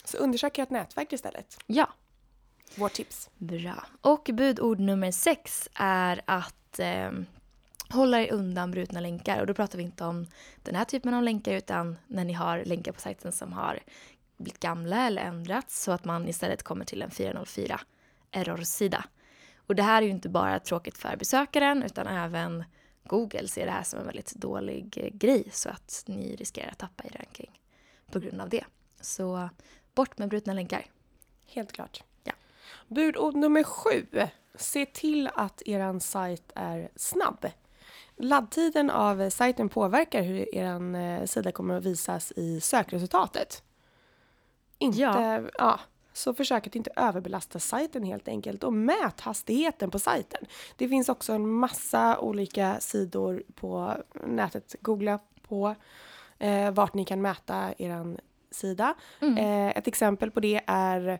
Så 0.07 0.17
undersök 0.17 0.59
ert 0.59 0.71
nätverk 0.71 1.13
istället. 1.13 1.59
Ja, 1.67 1.89
Vårt 2.75 2.93
tips. 2.93 3.31
bra. 3.39 3.87
Och 4.01 4.31
budord 4.33 4.81
nummer 4.81 5.11
sex 5.11 5.69
är 5.75 6.23
att 6.25 6.79
eh, 6.79 7.11
hålla 7.91 8.21
er 8.21 8.33
undan 8.33 8.71
brutna 8.71 9.01
länkar. 9.01 9.41
Och 9.41 9.47
då 9.47 9.55
pratar 9.55 9.79
vi 9.79 9.85
inte 9.85 10.05
om 10.05 10.27
den 10.63 10.75
här 10.75 10.85
typen 10.85 11.15
av 11.15 11.23
länkar 11.23 11.53
utan 11.53 11.97
när 12.07 12.25
ni 12.25 12.33
har 12.33 12.65
länkar 12.65 12.93
på 12.93 13.01
sajten 13.01 13.33
som 13.33 13.53
har 13.53 13.79
blivit 14.37 14.61
gamla 14.61 15.07
eller 15.07 15.23
ändrats 15.23 15.83
så 15.83 15.93
att 15.93 16.05
man 16.05 16.29
istället 16.29 16.63
kommer 16.63 16.85
till 16.85 17.03
en 17.03 17.11
404 17.11 17.81
errorsida. 18.31 19.05
Och 19.57 19.75
det 19.75 19.83
här 19.83 20.03
är 20.03 20.07
ju 20.07 20.13
inte 20.13 20.29
bara 20.29 20.59
tråkigt 20.61 20.99
för 20.99 21.17
besökaren 21.17 21.83
utan 21.83 22.07
även 22.07 22.65
Google 23.05 23.49
ser 23.49 23.67
det 23.67 23.73
här 23.73 23.83
som 23.83 23.99
en 24.01 24.07
väldigt 24.07 24.35
dålig 24.35 24.99
eh, 24.99 25.09
grej 25.17 25.49
så 25.53 25.69
att 25.69 26.05
ni 26.07 26.37
riskerar 26.37 26.69
att 26.71 26.79
tappa 26.79 27.05
i 27.05 27.09
ranking 27.09 27.61
på 28.11 28.19
grund 28.19 28.41
av 28.41 28.49
det. 28.49 28.65
Så 29.01 29.49
bort 29.97 30.19
med 30.19 30.29
brutna 30.29 30.53
länkar. 30.53 30.87
Helt 31.47 31.73
klart. 31.73 32.05
Ja. 32.25 32.33
Budord 32.89 33.35
nummer 33.35 33.63
sju. 33.63 34.07
Se 34.55 34.87
till 34.87 35.31
att 35.35 35.63
er 35.67 35.99
sajt 35.99 36.53
är 36.55 36.89
snabb. 36.97 37.47
Laddtiden 38.17 38.91
av 38.91 39.31
sajten 39.31 39.69
påverkar 39.69 40.23
hur 40.23 40.55
er 40.55 40.95
eh, 40.95 41.27
sida 41.27 41.53
kommer 41.53 41.77
att 41.77 41.85
visas 41.85 42.33
i 42.37 42.61
sökresultatet. 42.61 43.63
Inte, 44.79 44.99
Ja. 44.99 45.41
ja. 45.59 45.81
Så 46.13 46.35
försök 46.35 46.67
att 46.67 46.77
inte 46.77 46.91
överbelasta 46.97 47.59
sajten 47.59 48.05
helt 48.05 48.29
enkelt 48.29 48.65
och 48.65 48.73
mät 48.73 49.21
hastigheten 49.21 49.91
på 49.91 49.99
sajten. 49.99 50.47
Det 50.77 50.89
finns 50.89 51.09
också 51.09 51.33
en 51.33 51.49
massa 51.49 52.19
olika 52.19 52.81
sidor 52.81 53.43
på 53.55 53.97
nätet. 54.27 54.75
Googla 54.81 55.19
på 55.49 55.75
eh, 56.39 56.71
vart 56.71 56.95
ni 56.95 57.05
kan 57.05 57.23
mäta 57.23 57.75
er 57.79 58.17
sida. 58.57 58.95
Mm. 59.21 59.39
Eh, 59.39 59.77
ett 59.79 59.89
exempel 59.89 60.31
på 60.31 60.41
det 60.41 60.61
är 60.67 61.19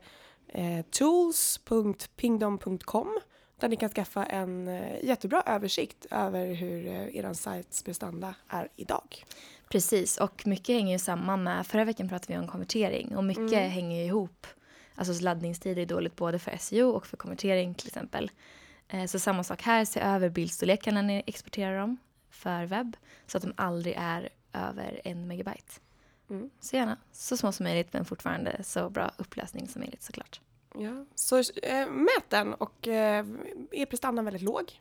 eh, 0.49 0.83
tools.pingdom.com 0.91 3.21
där 3.61 3.69
ni 3.69 3.77
kan 3.77 3.89
skaffa 3.91 4.25
en 4.25 4.69
eh, 4.69 5.05
jättebra 5.05 5.43
översikt 5.47 6.07
över 6.11 6.55
hur 6.55 6.87
eh, 6.87 7.17
er 7.17 7.33
sajts 7.33 7.83
prestanda 7.83 8.35
är 8.49 8.69
idag. 8.77 9.25
Precis, 9.71 10.19
och 10.19 10.47
mycket 10.47 10.75
hänger 10.75 10.93
ju 10.93 10.99
samman 10.99 11.43
med, 11.43 11.67
förra 11.67 11.85
veckan 11.85 12.09
pratade 12.09 12.33
vi 12.33 12.39
om 12.39 12.49
konvertering 12.49 13.17
och 13.17 13.25
mycket 13.25 13.53
Mm. 13.53 13.71
hänger 13.71 14.05
ihop. 14.05 14.47
Alltså 14.95 15.25
laddningstid 15.25 15.79
är 15.79 15.87
dåligt 15.87 16.17
både 16.17 16.39
för 16.39 16.57
SEO 16.57 16.91
och 16.91 17.07
för 17.07 17.17
konvertering 17.17 17.75
till 17.75 17.87
exempel. 17.87 18.31
Eh, 18.89 19.05
Så 19.07 19.19
samma 19.19 19.45
sak 19.45 19.63
här, 19.63 19.85
se 19.85 20.01
över 20.01 20.29
bildstorleken 20.29 20.95
när 20.95 21.03
ni 21.03 21.23
exporterar 21.27 21.79
dem 21.79 21.97
för 22.31 22.65
webb 22.67 22.97
så 23.27 23.37
att 23.39 23.43
de 23.43 23.53
aldrig 23.57 23.95
är 23.99 24.29
över 24.53 25.01
en 25.05 25.27
megabyte. 25.27 25.73
Mm. 26.31 26.51
Så 26.61 26.77
gärna 26.77 26.97
så 27.13 27.37
små 27.37 27.53
som 27.53 27.65
möjligt 27.65 27.93
men 27.93 28.05
fortfarande 28.05 28.65
så 28.65 28.91
bra 28.91 29.11
upplösning 29.17 29.69
som 29.69 29.81
möjligt 29.81 30.03
såklart. 30.03 30.41
Ja. 30.79 31.05
Så 31.15 31.39
eh, 31.63 31.89
mät 31.91 32.31
den 32.31 32.55
och 32.55 32.89
eh, 32.89 33.27
är 33.73 33.87
prestandan 33.87 34.25
väldigt 34.25 34.43
låg 34.43 34.81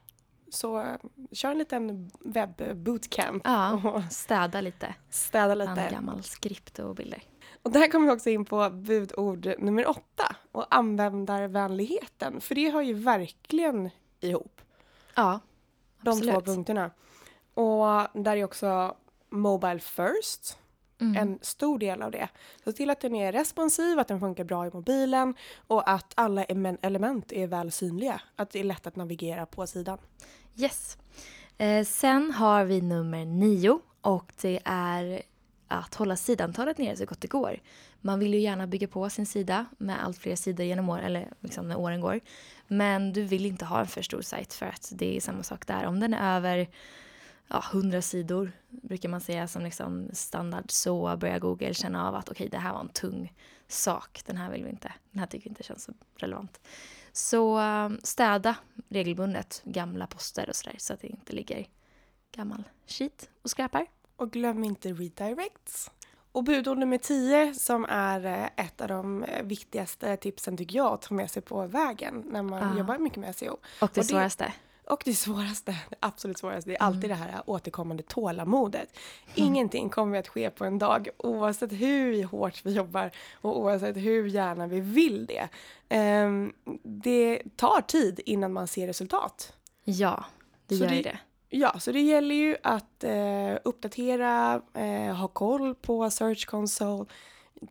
så 0.50 0.80
eh, 0.80 0.96
kör 1.32 1.52
en 1.52 1.58
liten 1.58 2.12
webb-bootcamp 2.20 3.42
Ja, 3.44 3.82
och 3.94 4.04
städa 4.14 4.62
lite 4.62 4.96
städa 5.10 5.56
lite. 5.56 5.88
gammal 5.92 6.24
skript 6.24 6.80
och 6.80 6.96
bilder. 6.96 7.24
Och 7.64 7.72
där 7.72 7.92
kommer 7.92 8.08
vi 8.08 8.14
också 8.18 8.30
in 8.30 8.46
på 8.46 8.70
budord 8.70 9.54
nummer 9.60 9.90
åtta 9.90 10.36
och 10.52 10.76
användarvänligheten 10.76 12.42
för 12.42 12.56
det 12.56 12.70
har 12.70 12.82
ju 12.82 12.94
verkligen 12.94 13.90
ihop. 14.20 14.62
Ja, 15.16 15.40
De 16.02 16.10
absolut. 16.10 16.34
två 16.34 16.42
punkterna. 16.42 16.92
Och 17.54 17.86
där 18.24 18.38
är 18.38 18.44
också 18.44 18.96
Mobile 19.30 19.80
First 19.80 20.58
Mm. 21.02 21.18
en 21.18 21.40
stor 21.42 21.80
del 21.80 22.02
av 22.02 22.12
det. 22.12 22.30
Så 22.64 22.72
till 22.72 22.90
att 22.90 23.00
den 23.00 23.16
är 23.16 23.32
responsiv, 23.32 24.00
att 24.00 24.08
den 24.08 24.20
funkar 24.20 24.44
bra 24.44 24.68
i 24.68 24.70
mobilen 24.74 25.36
och 25.68 25.90
att 25.90 26.14
alla 26.16 26.44
emen- 26.44 26.78
element 26.82 27.32
är 27.32 27.48
väl 27.48 27.72
synliga. 27.72 28.22
Att 28.36 28.50
det 28.50 28.60
är 28.60 28.64
lätt 28.64 28.88
att 28.88 28.96
navigera 28.96 29.46
på 29.46 29.68
sidan. 29.68 29.98
Yes. 30.58 30.98
Eh, 31.58 31.86
sen 31.86 32.32
har 32.32 32.66
vi 32.66 32.82
nummer 32.82 33.26
nio 33.26 33.80
och 34.02 34.32
det 34.42 34.60
är 34.66 35.22
att 35.68 35.96
hålla 35.96 36.16
sidantalet 36.16 36.78
nere 36.78 36.96
så 36.96 37.06
gott 37.06 37.22
det 37.22 37.28
går. 37.28 37.60
Man 38.02 38.20
vill 38.20 38.34
ju 38.34 38.40
gärna 38.40 38.68
bygga 38.68 38.88
på 38.88 39.10
sin 39.10 39.26
sida 39.26 39.66
med 39.78 40.04
allt 40.04 40.18
fler 40.18 40.36
sidor 40.36 40.66
genom 40.66 40.90
år, 40.90 41.00
eller 41.00 41.34
liksom 41.40 41.68
när 41.68 41.78
åren 41.78 42.02
går. 42.02 42.20
Men 42.68 43.14
du 43.14 43.24
vill 43.24 43.46
inte 43.46 43.66
ha 43.66 43.80
en 43.80 43.88
för 43.88 44.02
stor 44.02 44.22
sajt 44.22 44.54
för 44.54 44.66
att 44.66 44.92
det 44.96 45.18
är 45.18 45.22
samma 45.22 45.44
sak 45.44 45.68
där. 45.68 45.86
Om 45.86 46.00
den 46.00 46.14
är 46.14 46.38
över 46.38 46.68
ja, 47.48 47.64
100 47.74 48.02
sidor 48.02 48.52
brukar 48.70 49.10
man 49.10 49.22
säga 49.22 49.48
som 49.48 49.62
liksom 49.64 50.10
standard 50.14 50.66
så 50.72 51.18
börjar 51.18 51.40
Google 51.40 51.74
känna 51.74 52.08
av 52.08 52.16
att 52.16 52.30
okej 52.30 52.50
det 52.50 52.58
här 52.58 52.74
var 52.74 52.80
en 52.80 52.90
tung 52.90 53.34
sak. 53.68 54.22
Den 54.26 54.38
här 54.38 54.52
vill 54.52 54.64
vi 54.64 54.70
inte. 54.70 54.94
Den 55.12 55.20
här 55.20 55.28
tycker 55.28 55.44
vi 55.44 55.50
inte 55.50 55.64
känns 55.64 55.84
så 55.84 55.94
relevant. 56.18 56.60
Så 57.12 57.60
eh, 57.60 57.90
städa 58.04 58.56
regelbundet 58.90 59.62
gamla 59.66 60.08
poster 60.08 60.50
och 60.50 60.56
sådär 60.56 60.76
så 60.78 60.94
att 60.94 61.02
det 61.02 61.08
inte 61.08 61.34
ligger 61.34 61.68
gammal 62.32 62.64
skit 62.88 63.30
och 63.42 63.50
skräpar. 63.50 63.86
Och 64.16 64.32
glöm 64.32 64.64
inte 64.64 64.90
redirects. 64.94 65.92
Och 66.32 66.44
budord 66.44 66.78
nummer 66.78 66.98
10 66.98 67.54
som 67.54 67.86
är 67.90 68.26
eh, 68.26 68.66
ett 68.66 68.82
av 68.82 68.88
de 68.88 69.24
eh, 69.24 69.44
viktigaste 69.44 70.18
tipsen 70.18 70.58
tycker 70.58 70.76
jag 70.78 70.94
att 70.94 71.02
ta 71.02 71.14
med 71.16 71.32
sig 71.32 71.42
på 71.42 71.68
vägen 71.68 72.24
när 72.26 72.42
man 72.44 72.60
Ja. 72.74 72.78
jobbar 72.80 72.98
mycket 72.98 73.20
med 73.20 73.36
SEO. 73.36 73.54
Och 73.54 73.60
det, 73.80 73.86
Och 73.86 73.90
det- 73.94 74.04
svåraste. 74.04 74.54
Och 74.88 75.02
det 75.06 75.14
svåraste, 75.14 75.72
det 75.90 75.96
absolut 76.00 76.38
svåraste, 76.38 76.70
det 76.70 76.76
är 76.76 76.82
alltid 76.82 77.06
Mm. 77.06 77.18
det 77.18 77.24
här 77.24 77.42
återkommande 77.46 78.04
tålamodet. 78.04 78.98
Ingenting 79.36 79.90
kommer 79.90 80.20
att 80.20 80.28
ske 80.28 80.50
på 80.50 80.66
en 80.66 80.80
dag 80.80 81.08
oavsett 81.18 81.72
hur 81.72 82.24
hårt 82.24 82.62
vi 82.66 82.72
jobbar 82.74 83.12
och 83.42 83.60
oavsett 83.60 83.98
hur 83.98 84.28
gärna 84.28 84.68
vi 84.68 84.80
vill 84.80 85.26
det. 85.26 85.48
Ehm, 85.90 86.54
det 86.84 87.42
tar 87.56 87.82
tid 87.82 88.20
innan 88.26 88.54
man 88.54 88.68
ser 88.68 88.88
resultat. 88.88 89.54
Ja, 89.84 90.26
det 90.68 90.76
Så 90.76 90.84
gör 90.84 90.90
det- 90.92 91.02
det. 91.02 91.18
Ja, 91.50 91.80
så 91.80 91.92
det 91.92 92.02
gäller 92.02 92.36
ju 92.36 92.58
att 92.64 93.04
eh, 93.04 93.58
uppdatera, 93.64 94.62
eh, 94.74 95.16
ha 95.16 95.28
koll 95.28 95.76
på 95.76 96.10
Search 96.10 96.46
Console, 96.46 97.06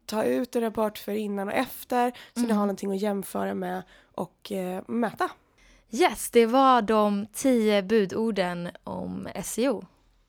ta 0.06 0.24
ut 0.24 0.56
en 0.56 0.62
rapport 0.62 0.98
för 0.98 1.12
innan 1.12 1.48
och 1.48 1.54
efter 1.54 2.10
så 2.10 2.40
ni 2.40 2.44
Mm. 2.44 2.56
har 2.56 2.64
någonting 2.66 2.90
att 2.92 3.00
jämföra 3.00 3.54
med 3.54 3.82
och 4.14 4.52
eh, 4.52 4.82
mäta. 4.86 5.30
Yes, 5.94 6.30
det 6.30 6.46
var 6.46 6.82
de 6.82 7.26
tio 7.32 7.82
budorden 7.82 8.70
om 8.84 9.28
SEO. 9.44 9.84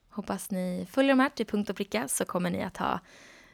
Hoppas 0.09 0.51
ni 0.51 0.87
följer 0.91 1.09
de 1.11 1.19
här 1.19 1.29
till 1.29 1.45
punkt 1.45 1.69
och 1.69 1.75
pricka 1.75 2.07
så 2.07 2.25
kommer 2.25 2.49
ni 2.49 2.63
att 2.63 2.77
ha 2.77 2.99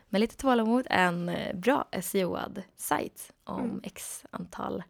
med 0.10 0.22
lite 0.22 0.38
tålamod 0.38 0.88
en 0.90 1.30
eh, 1.30 1.56
bra 1.56 1.86
SEO-ad 2.02 2.64
sajt 2.78 3.32
om 3.44 3.60
Mm. 3.60 3.82
x 3.84 4.26
antal 4.32 4.84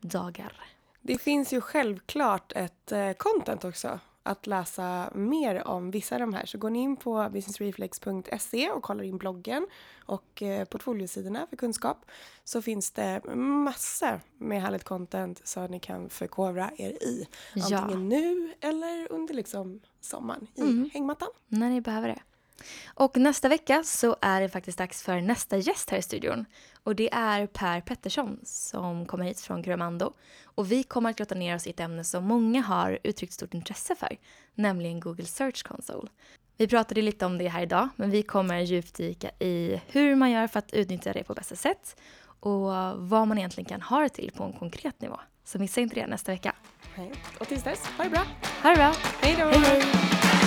dagar. 0.00 0.52
Det 1.00 1.18
finns 1.18 1.52
ju 1.52 1.60
självklart 1.60 2.52
ett 2.52 2.92
eh, 2.92 3.12
content 3.12 3.64
också 3.64 4.00
att 4.22 4.46
läsa 4.46 5.10
mer 5.14 5.66
om 5.68 5.90
vissa 5.90 6.14
av 6.14 6.20
de 6.20 6.34
här. 6.34 6.46
Så 6.46 6.58
går 6.58 6.70
ni 6.70 6.78
in 6.78 6.96
på 6.96 7.28
businessreflex.se 7.32 8.70
och 8.70 8.82
kollar 8.82 9.04
in 9.04 9.18
bloggen 9.18 9.66
och 10.06 10.42
eh, 10.42 10.64
portfoliosidorna 10.64 11.46
för 11.50 11.56
kunskap 11.56 12.04
så 12.44 12.62
finns 12.62 12.90
det 12.90 13.34
massor 13.34 14.20
med 14.38 14.62
härligt 14.62 14.84
content 14.84 15.40
så 15.44 15.66
ni 15.66 15.80
kan 15.80 16.08
förkovra 16.10 16.70
er 16.76 16.90
i. 16.90 17.28
Ja, 17.54 17.78
Antingen 17.78 18.08
nu 18.08 18.54
eller 18.60 19.12
under 19.12 19.34
liksom 19.34 19.80
sommaren 20.00 20.46
i 20.54 20.60
Mm. 20.60 20.90
hängmattan. 20.92 21.28
när 21.48 21.70
ni 21.70 21.80
behöver 21.80 22.08
det. 22.08 22.22
Och 22.94 23.16
nästa 23.16 23.48
vecka 23.48 23.82
så 23.84 24.16
är 24.20 24.40
det 24.40 24.48
faktiskt 24.48 24.78
dags 24.78 25.02
för 25.02 25.20
nästa 25.20 25.56
gäst 25.56 25.90
här 25.90 25.98
i 25.98 26.02
studion. 26.02 26.44
Och 26.82 26.96
det 26.96 27.14
är 27.14 27.46
Per 27.46 27.80
Pettersson 27.80 28.40
som 28.42 29.06
kommer 29.06 29.24
hit 29.24 29.40
från 29.40 29.62
Grömando. 29.62 30.12
Och 30.44 30.72
vi 30.72 30.82
kommer 30.82 31.10
att 31.10 31.16
grotta 31.16 31.34
ner 31.34 31.56
oss 31.56 31.66
i 31.66 31.70
ett 31.70 31.80
ämne 31.80 32.04
som 32.04 32.24
många 32.24 32.62
har 32.62 32.98
uttryckt 33.02 33.32
stort 33.32 33.54
intresse 33.54 33.94
för, 33.94 34.16
nämligen 34.54 35.00
Google 35.00 35.26
Search 35.26 35.62
Console. 35.62 36.08
Vi 36.56 36.68
pratade 36.68 37.02
lite 37.02 37.26
om 37.26 37.38
det 37.38 37.48
här 37.48 37.62
idag, 37.62 37.88
men 37.96 38.10
vi 38.10 38.22
kommer 38.22 38.60
djupdyka 38.60 39.30
i 39.38 39.80
hur 39.86 40.14
man 40.14 40.30
gör 40.30 40.46
för 40.46 40.58
att 40.58 40.72
utnyttja 40.72 41.12
det 41.12 41.24
på 41.24 41.34
bästa 41.34 41.56
sätt 41.56 41.96
och 42.40 42.60
vad 42.96 43.28
man 43.28 43.38
egentligen 43.38 43.68
kan 43.68 43.82
ha 43.82 44.00
det 44.00 44.08
till 44.08 44.30
på 44.36 44.44
en 44.44 44.52
konkret 44.52 45.00
nivå. 45.00 45.20
Så 45.44 45.58
missa 45.58 45.80
inte 45.80 45.94
det 45.94 46.06
nästa 46.06 46.32
vecka. 46.32 46.54
Och 47.38 47.48
tills 47.48 47.62
dess, 47.62 47.86
ha 47.86 48.04
det 48.04 48.10
bra! 48.10 48.22
Ha 48.62 48.70
det 48.70 48.76
bra! 48.76 48.94
Hej 49.20 49.36
då! 49.38 49.46
Hej 49.46 49.80
hej! 49.80 50.41